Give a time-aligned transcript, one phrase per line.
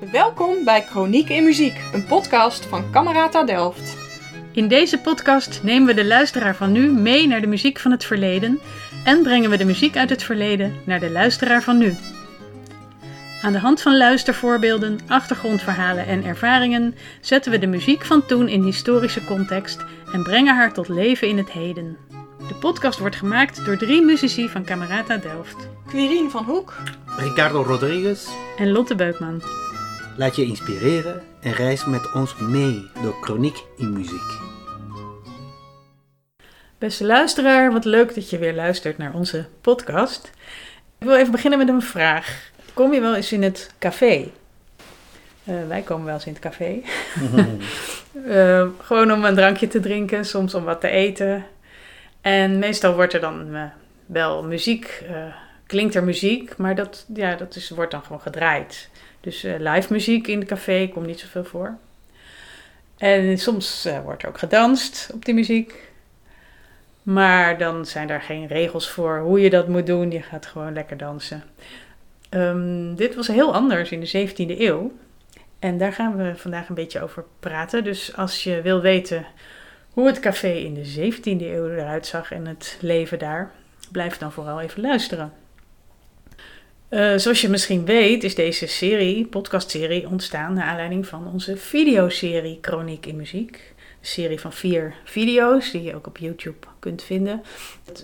[0.00, 3.96] Welkom bij Chroniek in Muziek, een podcast van Camerata Delft.
[4.52, 8.04] In deze podcast nemen we de luisteraar van nu mee naar de muziek van het
[8.04, 8.60] verleden
[9.04, 11.94] en brengen we de muziek uit het verleden naar de luisteraar van nu.
[13.42, 18.62] Aan de hand van luistervoorbeelden, achtergrondverhalen en ervaringen zetten we de muziek van toen in
[18.62, 21.96] historische context en brengen haar tot leven in het heden.
[22.48, 26.76] De podcast wordt gemaakt door drie muzici van Camerata Delft Quirine van Hoek,
[27.16, 28.28] Ricardo Rodriguez.
[28.58, 29.42] en Lotte Beukman.
[30.18, 34.38] Laat je inspireren en reis met ons mee door Chroniek in Muziek.
[36.78, 40.30] Beste luisteraar, wat leuk dat je weer luistert naar onze podcast.
[40.98, 42.50] Ik wil even beginnen met een vraag.
[42.74, 44.30] Kom je wel eens in het café?
[45.44, 46.80] Eh, wij komen wel eens in het café.
[48.26, 51.44] Eh, gewoon om een drankje te drinken, soms om wat te eten.
[52.20, 53.62] En meestal wordt er dan eh,
[54.06, 55.04] wel muziek,
[55.66, 58.88] klinkt er muziek, maar dat, ja, dat is, wordt dan gewoon gedraaid.
[59.20, 61.76] Dus eh, live muziek in het café komt niet zoveel voor.
[62.98, 65.86] En soms eh, wordt er ook gedanst op die muziek.
[67.02, 70.10] Maar dan zijn er geen regels voor hoe je dat moet doen.
[70.10, 71.44] Je gaat gewoon lekker dansen.
[72.28, 74.92] Ehm, dit was heel anders in de 17e eeuw.
[75.58, 77.84] En daar gaan we vandaag een beetje over praten.
[77.84, 79.26] Dus als je wil weten
[79.92, 83.50] hoe het café in de 17e eeuw eruit zag en het leven daar,
[83.92, 85.32] blijf dan vooral even luisteren.
[86.88, 92.58] Eh, zoals je misschien weet, is deze serie, podcastserie, ontstaan naar aanleiding van onze videoserie
[92.60, 93.74] Chroniek in Muziek.
[93.78, 97.42] Een serie van vier video's die je ook op YouTube kunt vinden.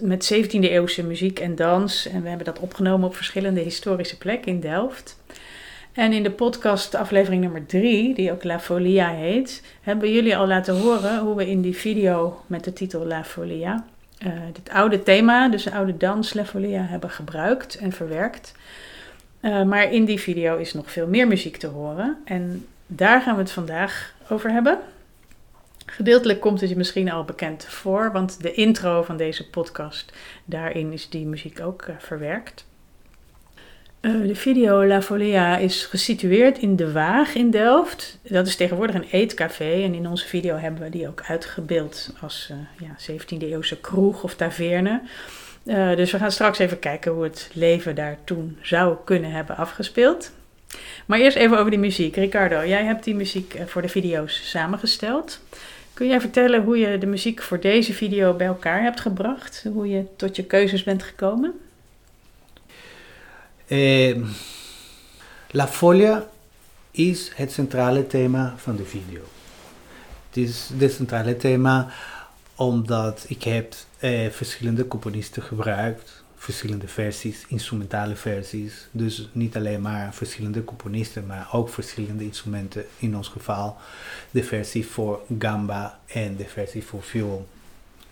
[0.00, 2.06] Met 17e eeuwse muziek en dans.
[2.06, 5.18] En we hebben dat opgenomen op verschillende historische plekken in Delft.
[5.92, 10.46] En in de podcast aflevering nummer 3, die ook La Folia heet, hebben jullie al
[10.46, 13.84] laten horen hoe we in die video met de titel La Folia
[14.24, 18.54] eh dit oude thema, dus de oude dans La Folia, hebben gebruikt en verwerkt.
[19.40, 22.18] Eh, maar in die video is nog veel meer muziek te horen.
[22.24, 24.78] En daar gaan we het vandaag over hebben.
[25.86, 30.12] Gedeeltelijk komt het je misschien al bekend voor, want de intro van deze podcast,
[30.44, 32.64] daarin is die muziek ook eh, verwerkt.
[34.04, 38.18] Eh, de video La Folia is gesitueerd in De Waag in Delft.
[38.22, 42.50] Dat is tegenwoordig een eetcafé en in onze video hebben we die ook uitgebeeld als
[42.50, 45.00] eh, ja, 17e eeuwse kroeg of taverne.
[45.64, 49.56] Eh, dus we gaan straks even kijken hoe het leven daar toen zou kunnen hebben
[49.56, 50.30] afgespeeld.
[51.06, 52.16] Maar eerst even over die muziek.
[52.16, 55.40] Ricardo, jij hebt die muziek voor de video's samengesteld.
[55.94, 59.66] Kun jij vertellen hoe je de muziek voor deze video bij elkaar hebt gebracht?
[59.72, 61.54] Hoe je tot je keuzes bent gekomen?
[63.66, 64.16] Eh,
[65.50, 66.28] La Folia
[66.90, 69.22] is het centrale thema van de video.
[70.28, 71.92] Het is het centrale thema
[72.54, 78.88] omdat ik heb eh, verschillende componisten gebruikt, verschillende versies, instrumentale versies.
[78.90, 82.84] Dus niet alleen maar verschillende componisten, maar ook verschillende instrumenten.
[82.98, 83.76] In ons geval
[84.30, 87.48] de versie voor gamba en de versie voor viool.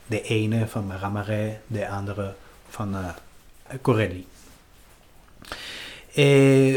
[0.07, 2.35] De ene van Maramare, de andere
[2.69, 3.09] van eh,
[3.81, 4.27] Corelli.
[6.15, 6.77] Eh,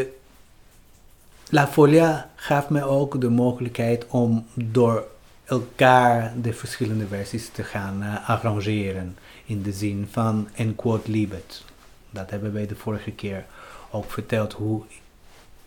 [1.49, 5.07] La Folia gaf me ook de mogelijkheid om door
[5.45, 9.17] elkaar de verschillende versies te gaan eh, arrangeren.
[9.45, 11.63] In de zin van en quote libet.
[12.09, 13.45] Dat hebben wij de vorige keer
[13.91, 14.53] ook verteld.
[14.53, 14.81] Hoe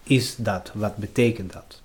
[0.02, 0.70] is dat?
[0.74, 1.82] Wat betekent dat?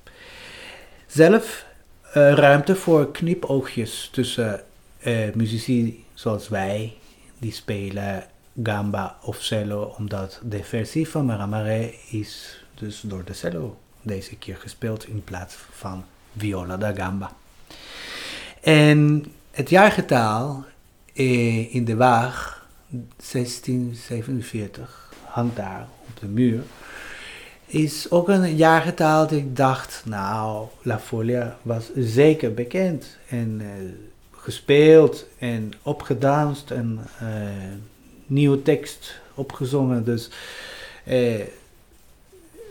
[1.07, 1.65] Zelf
[2.13, 4.63] eh, ruimte voor knipoogjes tussen
[4.99, 6.93] eh, muzici zoals wij,
[7.39, 8.23] die spelen
[8.63, 14.55] gamba of cello, omdat de versie van Maramare is dus door de cello deze keer
[14.55, 16.03] gespeeld in plaats van
[16.37, 17.31] viola da gamba.
[18.61, 20.65] En het jaargetaal
[21.13, 26.63] eh, in de Waag, 1647, hangt daar op de muur,
[27.65, 33.67] is ook een jaargetaal dat ik dacht, nou, La Folia was zeker bekend en eh,
[34.31, 37.27] gespeeld en opgedanst en eh,
[38.25, 40.05] nieuwe tekst opgezongen.
[40.05, 40.29] Dus
[41.03, 41.41] eh,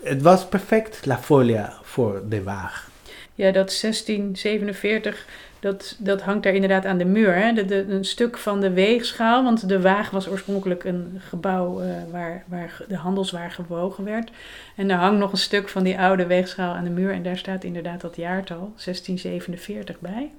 [0.02, 2.90] het was perfect La Folia voor de Waag.
[3.34, 5.26] Ja, dat 1647,
[5.60, 7.34] dat, dat hangt daar inderdaad aan de muur.
[7.34, 7.72] Hè?
[7.90, 12.84] Een stuk van de weegschaal, want de waag was oorspronkelijk een gebouw eh, waar, waar
[12.88, 14.30] de handelswaar gewogen werd.
[14.76, 17.38] En daar hangt nog een stuk van die oude weegschaal aan de muur en daar
[17.38, 20.30] staat inderdaad dat jaartal, 1647, bij.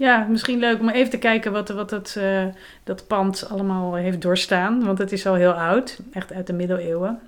[0.00, 2.44] Ja, misschien leuk om even te kijken wat, wat het, eh,
[2.84, 7.20] dat pand allemaal heeft doorstaan, want het is al heel oud, echt uit de middeleeuwen.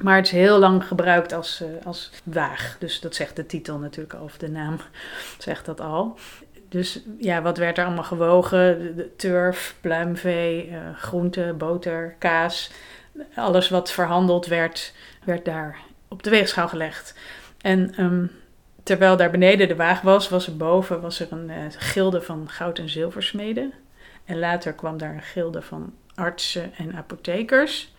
[0.00, 2.76] Maar het is heel lang gebruikt als, eh, als waag.
[2.78, 4.76] Dus dat zegt de titel natuurlijk of de naam
[5.38, 6.18] zegt dat al.
[6.68, 8.96] Dus ja, wat werd er allemaal gewogen?
[8.96, 12.70] De, turf, pluimvee, eh groente, boter, kaas.
[13.34, 14.94] Alles wat verhandeld werd,
[15.24, 15.78] werd daar
[16.08, 17.14] op de weegschaal gelegd.
[17.60, 18.26] En ehm,
[18.82, 22.48] terwijl daar beneden de waag was, was er boven was er een uh, gilde van
[22.48, 23.72] goud- en zilversmeden.
[24.24, 27.92] En later kwam daar een gilde van artsen en apothekers.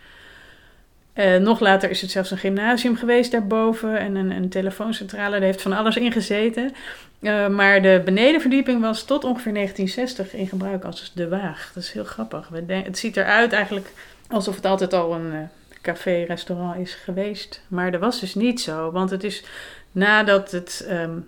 [1.15, 5.31] Uh, nog later is het zelfs een gymnasium geweest daarboven en een, een telefooncentrale.
[5.31, 6.73] Daar heeft van alles in gezeten.
[7.19, 11.71] Uh, maar de benedenverdieping was tot ongeveer 1960 in gebruik als de waag.
[11.73, 12.49] Dat is heel grappig.
[12.67, 13.91] Het ziet eruit eigenlijk
[14.27, 15.49] alsof het altijd al een
[15.81, 17.61] café, restaurant is geweest.
[17.67, 18.91] Maar dat was dus niet zo.
[18.91, 19.43] Want het is
[19.93, 21.27] nadat het um,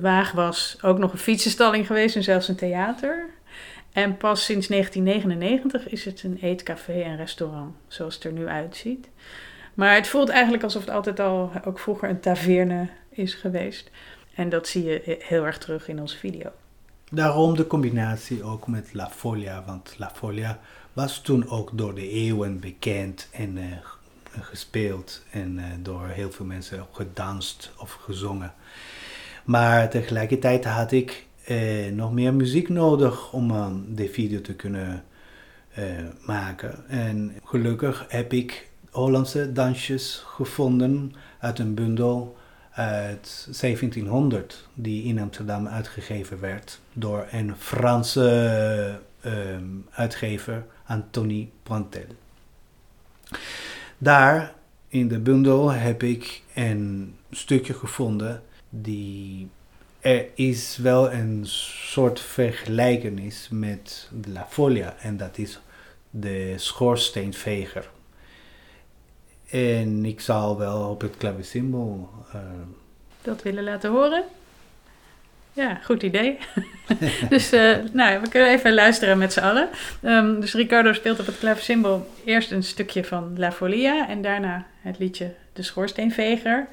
[0.00, 3.28] waag was ook nog een fietsenstalling geweest en zelfs een theater.
[3.92, 9.08] En pas sinds 1999 is het een eetcafé en restaurant, zoals het er nu uitziet.
[9.74, 13.90] Maar het voelt eigenlijk alsof het altijd al ook vroeger een taverne is geweest.
[14.34, 16.50] En dat zie je heel erg terug in onze video.
[17.10, 20.60] Daarom de combinatie ook met La Folia, want La Folia
[20.92, 23.64] was toen ook door de eeuwen bekend en uh,
[24.42, 28.54] gespeeld en uh, door heel veel mensen gedanst of gezongen.
[29.44, 35.04] Maar tegelijkertijd had ik uh, nog meer muziek nodig om uh, de video te kunnen
[36.20, 36.88] maken.
[36.88, 42.36] En gelukkig heb ik Hollandse dansjes gevonden uit een bundel
[42.70, 49.00] uit 1700 die in Amsterdam uitgegeven werd door een Franse
[49.90, 52.06] uitgever, Anthony Pointel.
[53.98, 54.54] Daar
[54.88, 59.48] in de bundel heb ik een stukje gevonden die
[60.00, 61.40] er is wel een
[61.90, 65.60] soort vergelijkenis met La Folia en dat is
[66.10, 67.90] de schoorsteenveger.
[69.50, 72.40] En ik zal wel op het klavecimbal uh,
[73.22, 74.24] dat willen laten horen.
[75.56, 76.38] Ja, goed idee.
[77.28, 79.68] dus uh, nou, we kunnen even luisteren met z'n allen.
[80.02, 84.66] Um, dus Ricardo speelt op het klavecimbal eerst een stukje van La Folia en daarna
[84.80, 86.68] het liedje De Schoorsteenveger.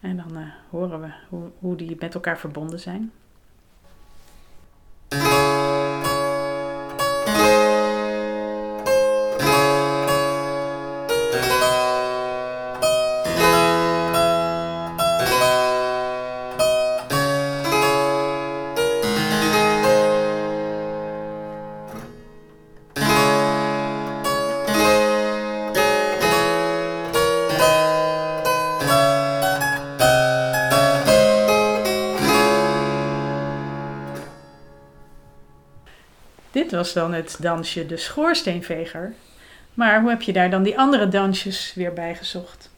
[0.00, 3.12] En dan uh, horen we hoe, hoe die met elkaar verbonden zijn.
[36.84, 39.12] Was dan het dansje De Schoorsteenveger.
[39.74, 42.70] Maar hoe heb je daar dan die andere dansjes weer bij gezocht?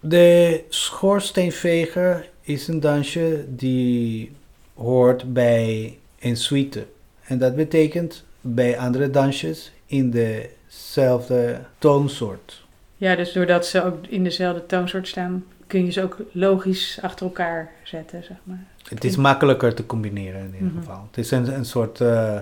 [0.00, 4.32] De Schoorsteenveger is een dansje die
[4.74, 6.86] hoort bij een suite.
[7.24, 12.66] En dat betekent bij andere dansjes in dezelfde toonsoort.
[12.96, 17.26] Ja, dus doordat ze ook in dezelfde toonsoort staan, kun je ze ook logisch achter
[17.26, 18.64] elkaar zetten, zeg maar.
[18.88, 20.78] Het is makkelijker te combineren in ieder mm -hmm.
[20.78, 21.06] geval.
[21.06, 22.38] Het is een, een soort uh,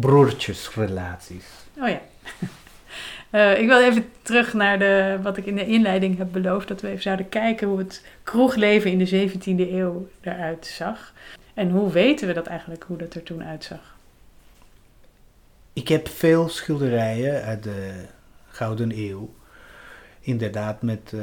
[0.00, 1.44] broertjesrelaties.
[1.78, 2.00] Oh ja.
[3.30, 6.68] uh, ik wil even terug naar de, wat ik in de inleiding heb beloofd.
[6.68, 11.12] Dat we even zouden kijken hoe het kroegleven in de 17e eeuw eruit zag.
[11.54, 13.96] En hoe weten we dat eigenlijk, hoe dat er toen uitzag?
[15.72, 18.04] Ik heb veel schilderijen uit de
[18.48, 19.34] Gouden Eeuw.
[20.20, 21.22] Inderdaad met uh,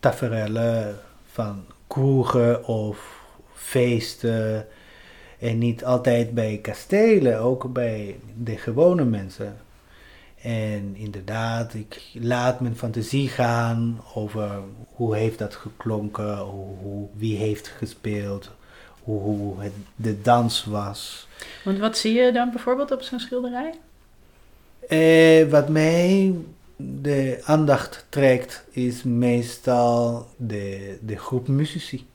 [0.00, 0.98] taferellen
[1.32, 3.22] van kroegen of
[3.54, 4.66] feesten.
[5.38, 9.56] En niet altijd bij kastelen, ook bij de gewone mensen.
[10.42, 14.50] En inderdaad, ik laat mijn fantasie gaan over
[14.94, 18.50] hoe heeft dat geklonken, hoe, wie heeft gespeeld,
[19.02, 21.28] hoe, hoe het, de dans was.
[21.64, 23.74] Want wat zie je dan bijvoorbeeld op zo'n schilderij?
[24.88, 26.34] Eh, wat mij
[26.76, 32.06] de aandacht trekt, is meestal de, de groep muzici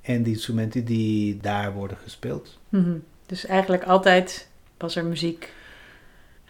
[0.00, 2.58] en de instrumenten die daar worden gespeeld.
[2.70, 3.04] Mm -hmm.
[3.26, 4.48] Dus eigenlijk altijd
[4.78, 5.52] was er muziek.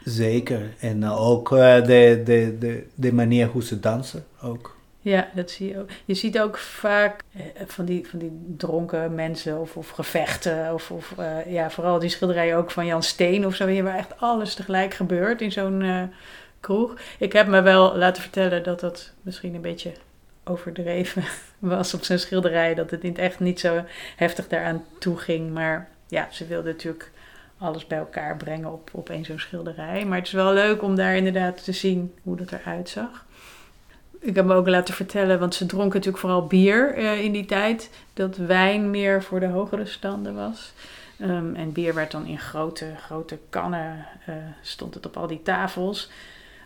[0.05, 0.75] Zeker.
[0.79, 4.79] En ook uh, de, de, de, de manier hoe ze dansen ook.
[5.03, 5.89] Ja, dat zie je ook.
[6.05, 10.75] Je ziet ook vaak eh, van, die, van die dronken mensen of, of gevechten.
[10.75, 13.83] Of, of uh, ja, vooral die schilderijen ook van Jan Steen of zo.
[13.83, 16.03] Waar echt alles tegelijk gebeurt in zo'n uh,
[16.61, 16.95] kroeg.
[17.19, 19.93] Ik heb me wel laten vertellen dat dat misschien een beetje
[20.45, 21.25] overdreven
[21.59, 22.75] was op zijn schilderij.
[22.75, 23.85] Dat het niet echt niet zo
[24.17, 25.53] heftig daaraan toe ging.
[25.53, 27.11] Maar ja, ze wilde natuurlijk
[27.59, 30.05] alles bij elkaar brengen op, op één zo'n schilderij.
[30.05, 33.27] Maar het is wel leuk om daar inderdaad te zien hoe dat eruit zag.
[34.21, 37.45] Ik heb me ook laten vertellen, want ze dronken natuurlijk vooral bier uh, in die
[37.45, 40.73] tijd, dat wijn meer voor de hogere standen was.
[41.21, 45.43] Um, en bier werd dan in grote, grote kannen, uh, stond het op al die
[45.43, 46.11] tafels.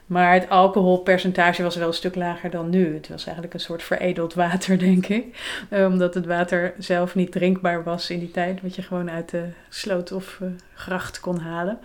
[0.07, 2.95] Maar het alcoholpercentage was wel een stuk lager dan nu.
[2.95, 5.25] Het was eigenlijk een soort veredeld water, denk ik.
[5.69, 8.63] Eh, omdat het water zelf niet drinkbaar was in die tijd.
[8.63, 11.79] Wat je gewoon uit de sloot of uh, gracht kon halen.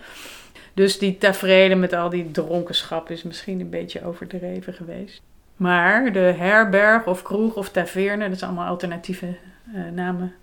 [0.74, 5.22] Dus die tafereelen met al die dronkenschap is misschien een beetje overdreven geweest.
[5.56, 9.26] Maar de herberg of kroeg of taverne, dat zijn allemaal alternatieve
[9.74, 10.34] uh, namen.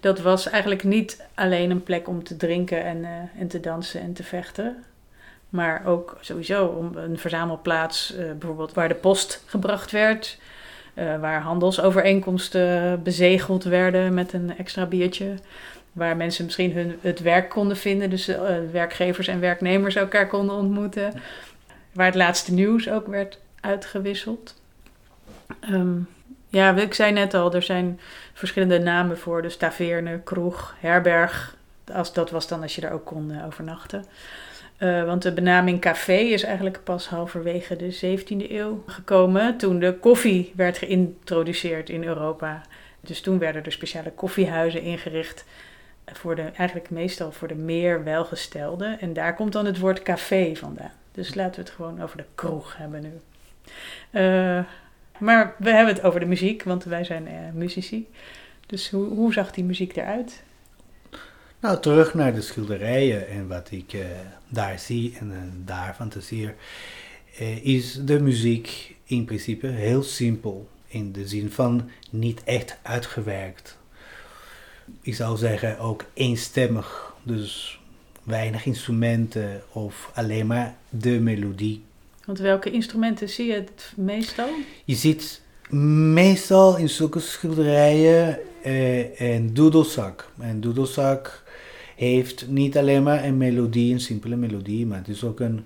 [0.00, 3.06] Dat was eigenlijk niet alleen een plek om te drinken en,
[3.38, 4.84] en te dansen en te vechten.
[5.50, 10.38] Maar ook sowieso om een verzamelplaats, uh, bijvoorbeeld waar de post gebracht werd.
[10.94, 15.34] waar handelsovereenkomsten bezegeld werden met een extra biertje.
[15.92, 18.10] Waar mensen misschien hun, het werk konden vinden.
[18.10, 18.26] Dus
[18.72, 21.12] werkgevers en werknemers elkaar konden ontmoeten.
[21.92, 24.60] Waar het laatste nieuws ook werd uitgewisseld.
[25.70, 26.08] Um,
[26.48, 28.00] ja, ik zei net al, er zijn
[28.32, 29.42] verschillende namen voor.
[29.42, 31.56] Dus taverne, kroeg, herberg.
[31.92, 34.04] Als, dat was dan als je daar ook kon overnachten.
[34.80, 39.56] Uh, want de benaming café is eigenlijk pas halverwege de 17e eeuw gekomen.
[39.56, 42.62] Toen de koffie werd geïntroduceerd in Europa.
[43.00, 45.44] Dus toen werden er speciale koffiehuizen ingericht.
[46.12, 49.00] Voor de, eigenlijk meestal voor de meer welgestelden.
[49.00, 50.92] En daar komt dan het woord café vandaan.
[51.12, 53.12] Dus laten we het gewoon over de kroeg hebben nu.
[54.10, 54.64] Uh,
[55.18, 58.08] maar we hebben het over de muziek, want wij zijn uh, muzici.
[58.66, 60.42] Dus hoe, hoe zag die muziek eruit?
[61.60, 64.00] Nou, terug naar de schilderijen en wat ik uh,
[64.48, 66.54] daar zie en uh, daar fantaseer,
[67.62, 70.68] is de muziek in principe heel simpel.
[70.86, 73.78] In de zin van niet echt uitgewerkt.
[75.00, 77.14] Ik zou zeggen ook eenstemmig.
[77.22, 77.80] Dus
[78.22, 81.82] weinig instrumenten of alleen maar de melodie
[82.30, 84.48] want welke instrumenten zie je het meestal?
[84.84, 85.42] Je ziet
[86.14, 90.30] meestal in zulke schilderijen uh, een doedelzak.
[90.38, 91.42] En doedelzak
[92.00, 95.64] heeft niet alleen maar een melodie, een simpele melodie, maar het is ook een,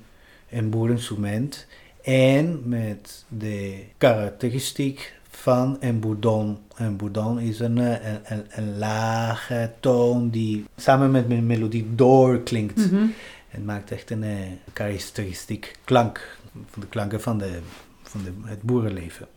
[0.51, 1.67] een boerinstrument.
[2.03, 6.59] En met de karakteristiek van een bourdon.
[6.77, 11.87] Een bourdon is een, eh, een, een, een lage toon die samen met een melodie
[11.95, 12.77] doorklinkt.
[12.77, 13.15] Mm -hmm.
[13.49, 14.37] Het maakt echt een, eh,
[14.73, 16.39] karakteristiek klank
[16.71, 17.59] van de klanken van, de,
[18.03, 19.29] van de, het boerenleven.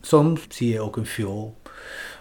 [0.00, 1.56] Soms zie je ook een viool,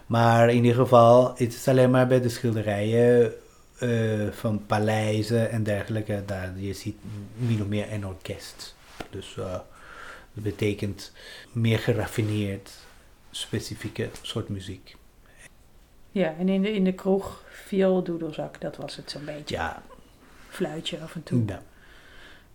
[0.06, 3.34] maar in ieder geval het is alleen maar bij de schilderijen
[3.84, 6.24] uh, van paleizen en dergelijke.
[6.26, 6.98] Daar je ziet
[7.36, 8.76] min of meer een orkest.
[9.10, 9.52] Dus uh,
[10.34, 11.12] dat betekent
[11.52, 12.72] meer geraffineerd,
[13.32, 14.96] specifieke soort muziek.
[16.12, 19.56] Ja, en in de, in de kroeg, viool, doedelzak, dat was het zo'n beetje.
[19.56, 19.84] Ja.
[20.50, 21.44] Fluitje af en toe.
[21.46, 21.64] Ja.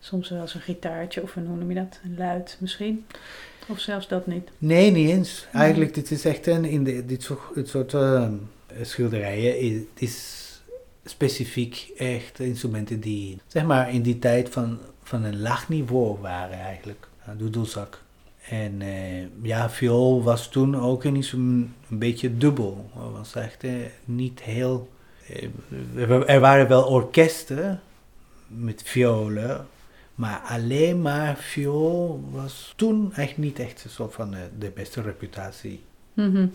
[0.00, 3.06] Soms wel eens een gitaartje of een, hoe noem je dat, een luid misschien.
[3.68, 4.50] Of zelfs dat niet.
[4.58, 5.46] Nee, niet eens.
[5.52, 8.28] Eigenlijk, dit is echt een, in de, dit soort, dit soort uh,
[8.82, 10.47] schilderijen, is, is
[11.10, 16.58] specifiek echt instrumenten die, zeg maar, in die tijd van, van een laag niveau waren
[16.58, 17.08] eigenlijk.
[17.36, 18.02] Doedelzak.
[18.48, 22.90] En uh, ja, viool was toen ook een, een, beetje dubbel.
[22.92, 24.88] Het was echt uh, niet heel...
[26.26, 27.80] er waren wel orkesten
[28.46, 29.66] met violen,
[30.14, 35.82] maar alleen maar viool was toen echt niet echt soort van de, de beste reputatie.
[36.12, 36.50] Mm -hmm.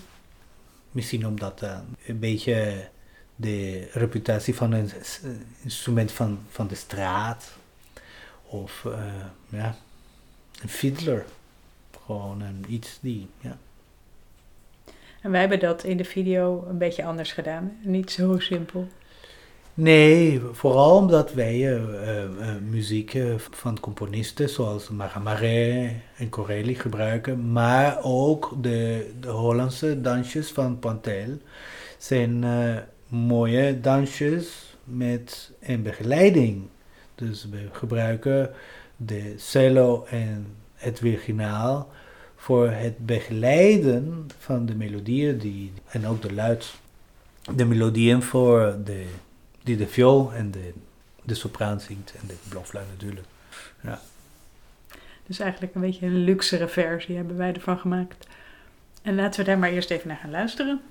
[0.92, 2.88] Misschien omdat uh, een beetje
[3.36, 4.92] de reputatie van een
[5.62, 7.52] instrument van, van de straat.
[8.48, 8.94] Of uh,
[9.50, 9.76] ja,
[10.62, 11.26] een fiddler.
[12.06, 13.58] Gewoon een, iets die, ja.
[15.22, 17.78] En wij hebben dat in de video een beetje anders gedaan.
[17.82, 18.88] Niet zo simpel.
[19.74, 28.00] Nee, vooral omdat wij uh, uh, muziek van componisten zoals Maramaret en Corelli gebruiken, maar
[28.04, 31.38] ook de, de Hollandse dansjes van Pantel
[31.98, 32.44] zijn
[33.14, 36.62] mooie dansjes met een begeleiding.
[37.16, 38.54] Dus we gebruiken
[38.96, 41.92] de cello en het virginaal
[42.36, 46.74] voor het begeleiden van de melodieën die, en ook de luid.
[47.56, 49.06] De melodieën voor de
[49.64, 50.74] die de viool en de,
[51.24, 53.28] de sopraan zingt en de blofluit natuurlijk.
[53.82, 54.02] Ja.
[55.26, 58.28] Dus eigenlijk een beetje een luxere versie hebben wij ervan gemaakt.
[59.02, 60.82] En laten we daar maar eerst even naar gaan luisteren.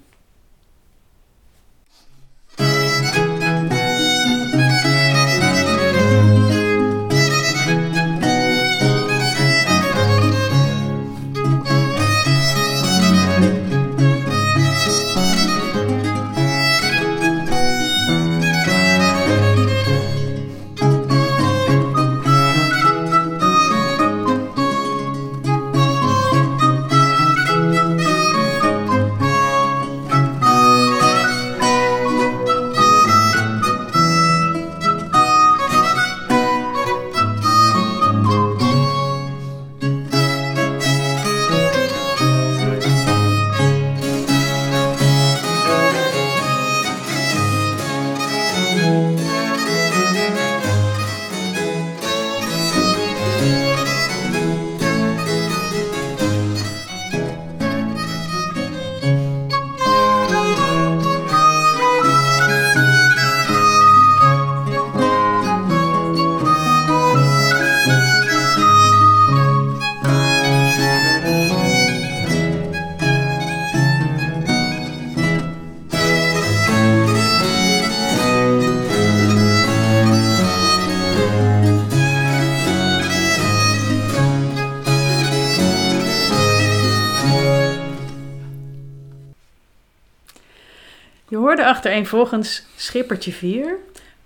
[91.93, 93.77] Achtereenvolgens Schippertje 4,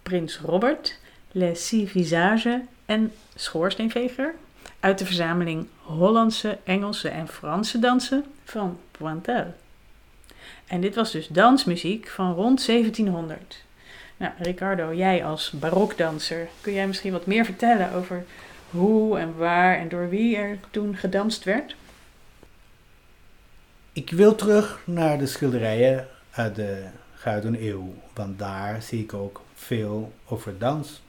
[0.02, 0.99] Prins Robert,
[1.32, 4.35] Les Six Visages en Schoorsteenveger
[4.80, 9.54] uit de verzameling Hollandse, Engelse en Franse dansen van Pointel.
[10.66, 13.64] En dit was dus dansmuziek van rond 1700.
[14.16, 18.25] Nou, Ricardo, jij als barokdanser, kun jij misschien wat meer vertellen over
[18.70, 21.76] hoe en waar en door wie er toen gedanst werd?
[23.92, 26.87] Ik wil terug naar de schilderijen uit de
[27.18, 31.02] Gouden Eeuw, want daar zie ik ook veel over dans.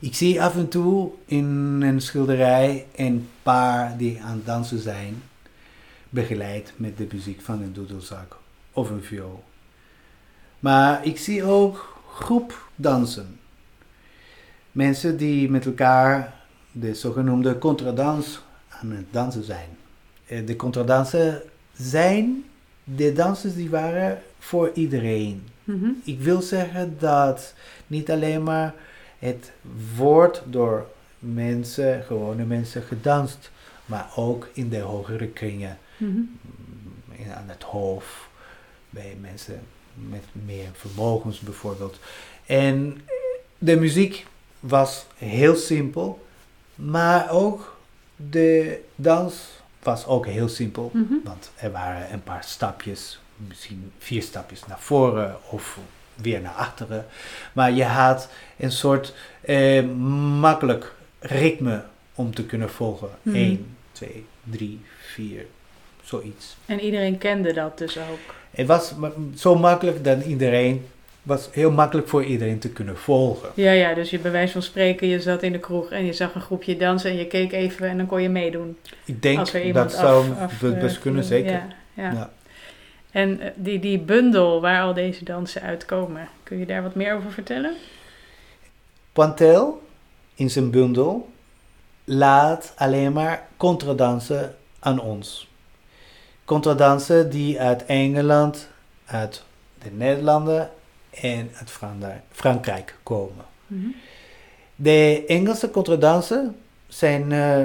[0.00, 1.46] Ik zie af en toe in
[1.82, 5.22] een schilderij een paar die aan het dansen zijn,
[6.08, 8.38] begeleid met de muziek van een doedelzak
[8.72, 9.44] of een viool.
[10.58, 13.38] Maar ik zie ook groep dansen.
[14.72, 16.34] Mensen die met elkaar
[16.72, 19.68] de zogenoemde contradans aan het dansen zijn.
[20.26, 22.44] Eh, de contradansen zijn
[22.84, 25.46] de dansers die waren voor iedereen.
[25.64, 25.88] Mhm.
[26.04, 27.54] Ik wil zeggen dat
[27.86, 28.74] niet alleen maar
[29.18, 29.50] het
[29.96, 30.86] wordt door
[31.18, 33.50] mensen, gewone mensen gedanst,
[33.86, 36.10] maar ook in de hogere kringen, Mhm.
[37.10, 38.14] in- aan het hoofd,
[38.90, 39.60] bij mensen
[40.08, 41.98] met meer vermogens bijvoorbeeld.
[42.46, 43.00] En
[43.58, 44.26] de muziek
[44.60, 46.26] was heel simpel,
[46.74, 47.76] maar ook
[48.30, 49.34] de dans
[49.82, 50.90] was ook heel simpel.
[51.24, 55.78] Want er waren een paar stapjes, misschien vier stapjes naar voren of
[56.14, 57.06] weer naar achteren.
[57.52, 59.84] Maar je had een soort eh,
[60.40, 61.82] makkelijk ritme
[62.14, 63.08] om te kunnen volgen.
[63.22, 63.36] Mhm.
[63.36, 64.80] 1, 2, 3,
[65.12, 65.46] 4,
[66.02, 66.56] zoiets.
[66.66, 68.34] En iedereen kende dat dus ook.
[68.50, 68.94] Het was
[69.34, 70.86] zo makkelijk dat iedereen,
[71.22, 73.48] was heel makkelijk voor iedereen te kunnen volgen.
[73.54, 76.12] Ja, ja, dus je bij wijze van spreken, je zat in de kroeg en je
[76.12, 78.76] zag een groepje dansen en je keek even en dan kon je meedoen.
[79.04, 80.24] Ik denk dat zou
[80.60, 81.52] eh, best kunnen, zeker.
[81.52, 82.12] Ja, ja.
[82.12, 82.30] Ja.
[83.10, 87.14] En eh, die, die bundel waar al deze dansen uitkomen, kun je daar wat meer
[87.14, 87.76] over vertellen?
[89.12, 89.82] Pointel
[90.34, 91.30] in zijn bundel
[92.04, 95.50] laat alleen maar contradansen aan ons.
[96.44, 98.68] Contradansen die uit Engeland,
[99.04, 99.44] uit
[99.82, 100.70] de Nederlanden
[101.20, 103.44] en uit Franda- Frankrijk komen.
[103.66, 103.86] Mhm.
[104.76, 106.56] De Engelse contradansen
[106.88, 107.64] zijn, eh,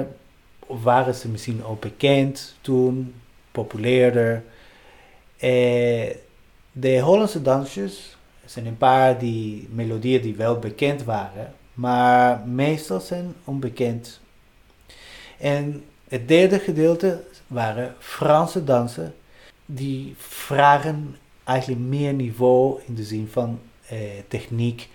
[0.66, 3.14] waren ze misschien ook bekend toen,
[3.52, 4.44] populairder.
[5.36, 6.14] Eh,
[6.72, 13.34] de Hollandse dansjes, zijn een paar die, melodieën die wel bekend waren, maar meestal zijn
[13.44, 14.20] onbekend.
[15.38, 19.14] En het derde gedeelte waren Franse dansen,
[19.66, 21.16] die vragen
[21.48, 24.88] eigenlijk meer niveau in de zin van eh, techniek.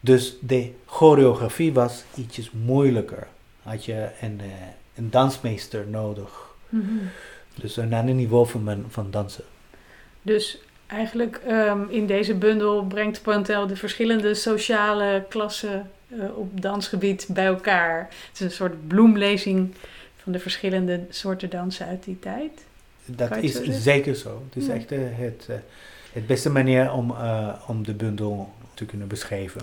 [0.00, 3.26] Dus de choreografie was ietsjes moeilijker.
[3.62, 4.46] Had je een, eh,
[4.94, 6.54] een dansmeester nodig.
[6.68, 6.84] Mhm.
[7.54, 9.44] Dus een ander niveau van, van dansen.
[10.22, 17.26] Dus eigenlijk ehm, in deze bundel brengt Pointel de verschillende sociale klassen eh, op dansgebied
[17.28, 17.98] bij elkaar.
[18.00, 19.74] Het is een soort bloemlezing
[20.16, 22.64] van de verschillende soorten dansen uit die tijd.
[23.04, 24.42] Dat is zo zeker zo.
[24.48, 24.74] Het is Ja.
[24.74, 25.56] echt eh, het, eh,
[26.12, 29.60] het beste manier om, eh, om de bundel te kunnen beschrijven.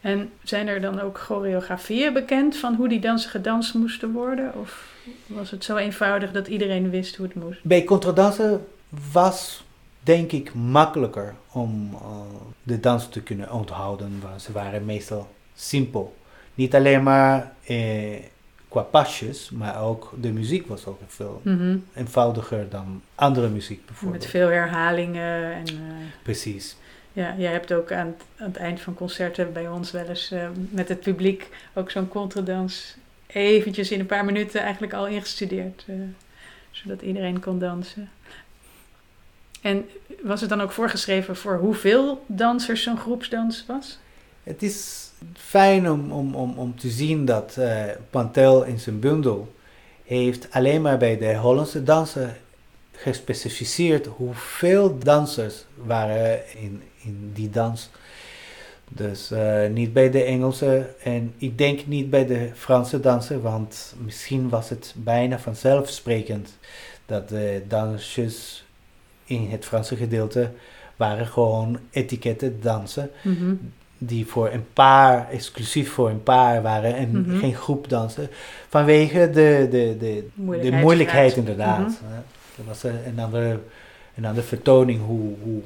[0.00, 4.52] En zijn er dan ook choreografieën bekend van hoe die dansen gedanst moesten worden?
[4.54, 4.94] Of
[5.26, 7.64] was het zo eenvoudig dat iedereen wist hoe het moest?
[7.64, 8.66] Bij contradansen
[9.12, 9.64] was
[10.00, 11.96] denk ik makkelijker om
[12.62, 14.20] de dans te kunnen onthouden.
[14.22, 16.14] Want ze waren meestal simpel.
[16.54, 18.18] Niet alleen maar eh,
[18.72, 21.76] qua pasjes, maar ook de muziek was ook veel Mhm.
[21.94, 24.22] eenvoudiger dan andere muziek bijvoorbeeld.
[24.22, 25.52] Met veel herhalingen.
[25.52, 25.74] En, eh,
[26.22, 26.76] Precies.
[27.12, 30.30] ja, jij hebt ook aan het, aan het eind van concerten bij ons wel eens
[30.30, 35.84] eh, met het publiek ook zo'n contradans eventjes in een paar minuten eigenlijk al ingestudeerd.
[35.86, 35.94] eh,
[36.70, 38.10] zodat iedereen kon dansen.
[39.62, 39.88] En
[40.22, 43.98] was het dan ook voorgeschreven voor hoeveel dansers zo'n groepsdans was?
[44.42, 49.52] Het is fijn om, om, om, om te zien dat eh Pantel in zijn bundel
[50.04, 52.36] heeft alleen maar bij de Hollandse dansen
[52.92, 57.90] gespecificeerd hoeveel dansers waren in, in die dans.
[58.88, 63.94] Dus eh, niet bij de Engelse en ik denk niet bij de Franse dansen, want
[63.98, 66.58] misschien was het bijna vanzelfsprekend
[67.06, 68.64] dat de dansjes
[69.24, 70.50] in het Franse gedeelte
[70.96, 73.54] waren gewoon etiketten dansen Mhm.
[74.06, 77.38] Die voor een paar, exclusief voor een paar waren en Mhm.
[77.38, 78.28] geen groepdansen.
[78.68, 80.82] Vanwege de, de, de, de Moeilijkheidsgraad.
[80.82, 81.78] moeilijkheid inderdaad.
[81.78, 82.12] Mhm.
[82.12, 82.16] hè.
[82.58, 83.58] Er was een, een, andere,
[84.14, 85.60] een andere vertoning hoe, hoe,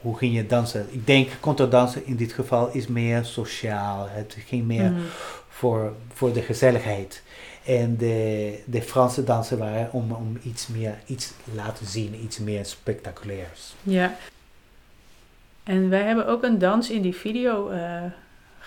[0.00, 0.86] hoe ging je dansen.
[0.90, 4.06] Ik denk contradansen in dit geval is meer sociaal.
[4.10, 5.00] Het ging meer Mhm.
[5.48, 7.22] voor, voor de gezelligheid.
[7.64, 12.64] En de, de Franse dansen waren om, om iets meer iets laten zien, iets meer
[12.66, 13.74] spectaculairs.
[13.82, 14.16] Ja.
[15.62, 18.02] En wij hebben ook een dans in die video eh,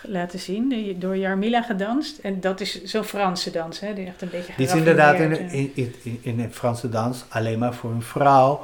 [0.02, 2.18] laten zien, door Jarmila gedanst.
[2.18, 3.94] En dat is zo'n Franse dans, hè?
[3.94, 5.72] Die echt een beetje Dit is inderdaad in, in,
[6.04, 8.62] in, in een Franse dans alleen maar voor een vrouw.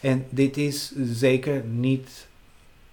[0.00, 2.26] En dit is zeker niet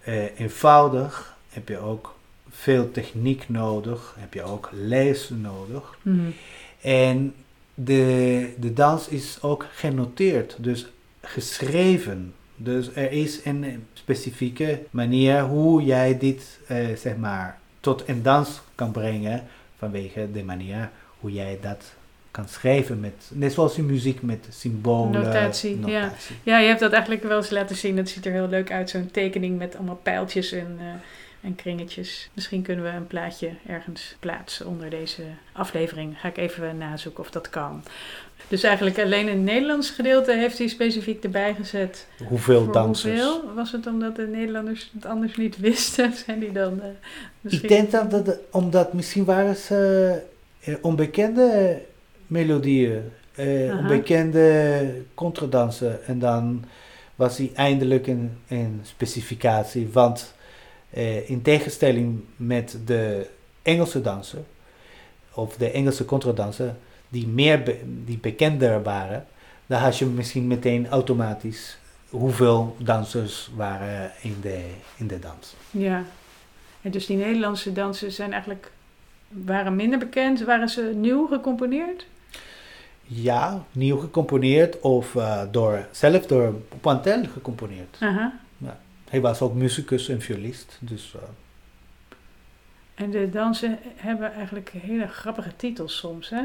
[0.03, 1.35] eh, eenvoudig.
[1.49, 2.15] Heb je ook
[2.49, 4.15] veel techniek nodig.
[4.19, 5.97] Heb je ook les nodig.
[6.01, 6.29] Mhm.
[6.81, 7.33] En
[7.73, 10.87] de, de dans is ook genoteerd, dus
[11.21, 12.33] geschreven.
[12.63, 18.61] Dus er is een specifieke manier hoe jij dit, eh, zeg maar, tot een dans
[18.75, 19.43] kan brengen.
[19.77, 21.93] Vanwege de manier hoe jij dat
[22.31, 22.99] kan schrijven.
[22.99, 25.11] Met, net zoals in muziek met symbolen.
[25.11, 26.01] Notatie, ja.
[26.01, 26.35] notatie.
[26.43, 27.95] Ja, je hebt dat eigenlijk wel eens laten zien.
[27.95, 30.85] Dat ziet er heel leuk uit, zo'n tekening met allemaal pijltjes en, eh,
[31.41, 32.29] en kringetjes.
[32.33, 36.19] Misschien kunnen we een plaatje ergens plaatsen onder deze aflevering.
[36.19, 37.83] Ga ik even nazoeken of dat kan.
[38.51, 42.07] Dus eigenlijk alleen in het Nederlands gedeelte heeft hij specifiek erbij gezet.
[42.27, 43.21] Hoeveel Voor dansers?
[43.21, 43.53] Hoeveel?
[43.55, 46.13] Was het omdat de Nederlanders het anders niet wisten?
[46.13, 46.87] Zijn die dan eh,
[47.41, 47.63] misschien...
[47.63, 50.21] Ik denk dat het, omdat misschien waren ze
[50.59, 51.81] eh, onbekende
[52.27, 53.01] melodieën,
[53.35, 53.79] eh, Aha.
[53.79, 56.05] onbekende contradansen.
[56.05, 56.65] En dan
[57.15, 59.89] was hij eindelijk een, een specificatie.
[59.91, 60.33] Want
[60.89, 63.27] eh, in tegenstelling met de
[63.61, 64.45] Engelse dansen,
[65.33, 66.77] of de Engelse contradansen,
[67.11, 69.25] die meer be- die bekender waren,
[69.65, 71.77] dan had je misschien meteen automatisch
[72.09, 75.55] hoeveel dansers waren in de, in de dans.
[75.71, 76.03] Ja.
[76.81, 78.71] En dus die Nederlandse dansen zijn eigenlijk...
[79.27, 80.43] Waren minder bekend?
[80.43, 82.05] Waren ze nieuw gecomponeerd?
[83.03, 87.97] Ja, nieuw gecomponeerd of eh, door, zelf door Pantel gecomponeerd.
[87.99, 88.39] Aha.
[89.09, 91.21] Hij was ook muzikus en violist, dus eh,
[92.93, 96.43] En de dansen hebben eigenlijk hele grappige titels soms, hè?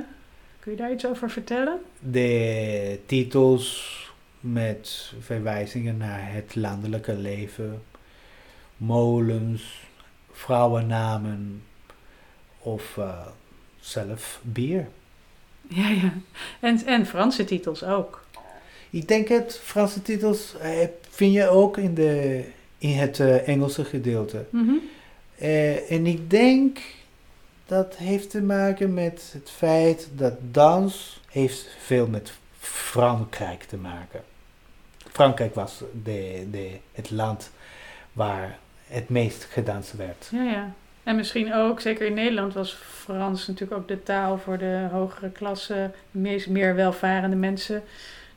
[0.67, 1.81] Kun je daar iets over vertellen?
[1.99, 3.95] de titels
[4.41, 7.83] met verwijzingen naar het landelijke leven,
[8.77, 9.87] molens,
[10.33, 11.63] vrouwennamen
[12.59, 13.27] of eh,
[13.81, 14.89] zelf bier.
[15.69, 16.13] Ja, ja.
[16.61, 18.25] En, en Franse titels ook.
[18.91, 22.45] Ik denk het Franse titels eh, vind je ook in, de,
[22.79, 24.45] in het eh, Engelse gedeelte.
[24.51, 24.75] Mhm.
[25.89, 26.79] En ik denk
[27.67, 34.23] dat heeft te maken met het feit dat dans heeft veel met Frankrijk te maken.
[35.13, 37.51] Frankrijk was de, de, het land
[38.13, 40.29] waar het meest gedanst werd.
[40.31, 40.73] Ja, ja.
[41.03, 45.31] En misschien ook, zeker in Nederland was Frans natuurlijk ook de taal voor de hogere
[45.31, 47.83] klasse, meer welvarende mensen.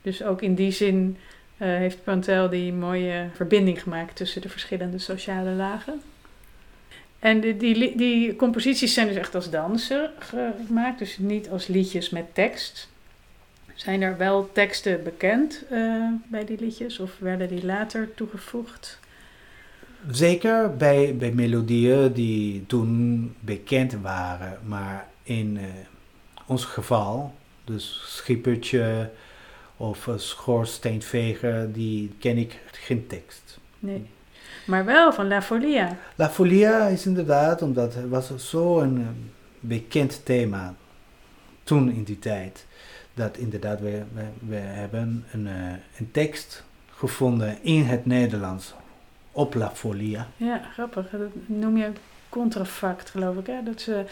[0.02, 1.18] Dus ook in die zin
[1.58, 6.02] eh, heeft Pantel die mooie verbinding gemaakt tussen de verschillende sociale lagen.
[7.20, 12.26] En die, die, composities zijn dus echt als dansen gemaakt, dus niet als liedjes met
[12.34, 12.90] tekst.
[13.76, 19.00] Zijn er wel teksten bekend eh, bij die liedjes of werden die later toegevoegd?
[20.12, 25.66] Zeker bij, bij melodieën die toen bekend waren, maar in eh,
[26.46, 29.10] ons geval, dus Schippertje
[29.78, 33.60] of eh, Schoorsteenveger, die ken ik geen tekst.
[33.80, 34.06] Nee.
[34.66, 35.98] Maar wel van La Folia.
[36.16, 39.08] La Folia is inderdaad, omdat het was zo'n eh,
[39.60, 40.76] bekend thema
[41.64, 42.66] toen in die tijd,
[43.14, 45.54] dat inderdaad we, we, we hebben een, eh,
[45.98, 48.74] een tekst gevonden in het Nederlands
[49.32, 50.28] op La Folia.
[50.38, 51.10] Ja, grappig.
[51.10, 51.92] Dat noem je
[52.30, 53.48] contrafact, geloof ik.
[53.48, 53.64] Hè?
[53.64, 54.06] Dat ze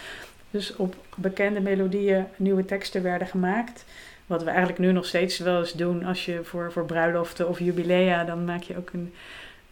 [0.52, 3.86] dus op bekende melodieën nieuwe teksten werden gemaakt.
[4.26, 7.60] Wat we eigenlijk nu nog steeds wel eens doen als je voor, voor bruiloften of
[7.60, 9.14] jubilea, dan maak je ook een,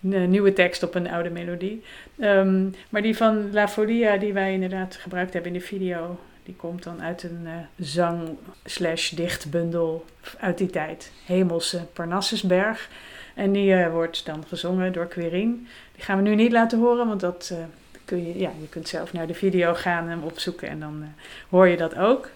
[0.06, 1.84] nieuwe tekst op een oude melodie.
[2.20, 6.56] Ehm, maar die van La Folia, die wij inderdaad gebruikt hebben in de video, die
[6.56, 10.06] komt dan uit een eh, zang-slash-dichtbundel
[10.40, 11.12] uit die tijd.
[11.26, 12.90] Hemelse Parnassusberg.
[13.36, 15.68] En die eh, wordt dan gezongen door Querien.
[15.96, 17.58] Die gaan we nu niet laten horen, want dat eh,
[18.06, 21.24] kun je, ja, je kunt zelf naar de video gaan en opzoeken en dan eh,
[21.50, 22.30] hoor je dat ook.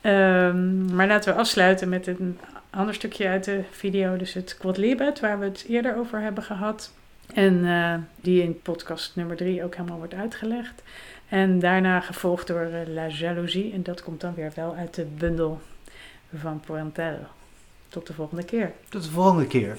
[0.00, 2.38] Ehm, maar laten we afsluiten met een
[2.70, 6.92] ander stukje uit de video, dus het Quodlibet, waar we het eerder over hebben gehad.
[7.34, 10.82] En eh, die in podcast nummer 3 ook helemaal wordt uitgelegd.
[11.28, 13.72] En daarna gevolgd door eh, La Jalousie.
[13.72, 15.60] En dat komt dan weer wel uit de bundel
[16.34, 17.18] van Pointel.
[17.88, 18.72] Tot de volgende keer.
[18.88, 19.78] Tot de volgende keer.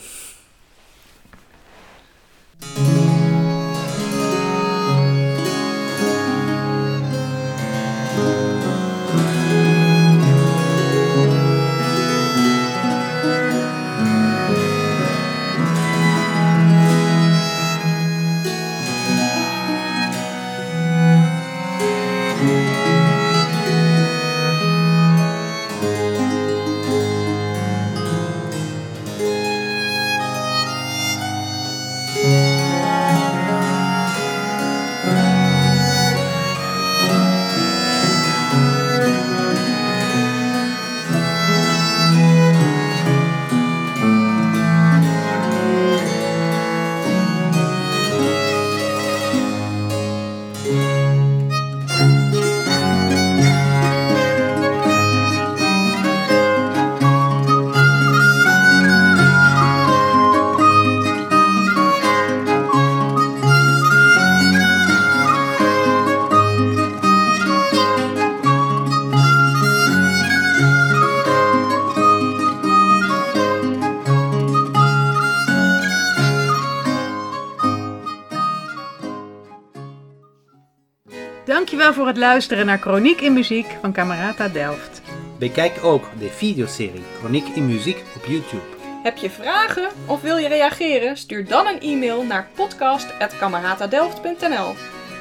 [81.48, 85.02] Dankjewel voor het luisteren naar Chroniek in Muziek van Camerata Delft.
[85.40, 88.64] Bekijk ook de videoserie Chroniek in Muziek op YouTube.
[89.04, 91.18] Heb je vragen of wil je reageren?
[91.18, 94.74] Stuur dan een e-mail naar podcast.cameratadelft.nl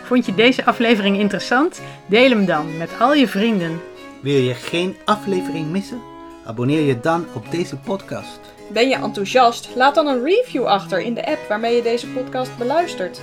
[0.05, 1.81] Vond je deze aflevering interessant?
[2.07, 3.81] Deel hem dan met al je vrienden.
[4.21, 6.01] Wil je geen aflevering missen?
[6.45, 8.41] Abonneer je dan op deze podcast.
[8.69, 9.69] Ben je enthousiast?
[9.75, 13.21] Laat dan een review achter in de app waarmee je deze podcast beluistert.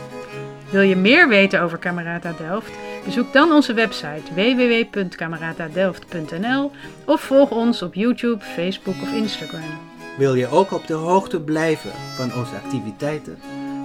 [0.74, 2.72] Wil je meer weten over Camerata Delft?
[3.06, 6.72] Bezoek dan onze website www.cameratadelft.nl
[7.06, 9.80] of volg ons op YouTube, Facebook of Instagram.
[10.18, 13.38] Wil je ook op de hoogte blijven van onze activiteiten?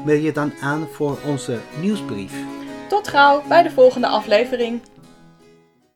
[0.04, 2.32] Meld je dan aan voor onze nieuwsbrief.
[2.88, 4.80] Tot gauw bij de volgende aflevering.